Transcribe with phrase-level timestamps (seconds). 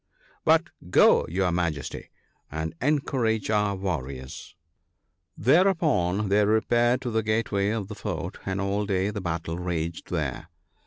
[0.43, 2.09] But go, your Majesty,
[2.51, 4.55] and encourage our warriors."
[5.37, 5.45] WAR.
[5.57, 9.11] 1 1 1 Thereupon they repaired to the Gateway of the Fort, and all day
[9.11, 10.49] the battle raged there.